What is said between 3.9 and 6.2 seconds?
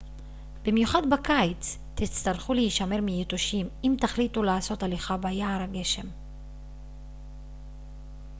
תחליטו לעשות הליכה ביער הגשם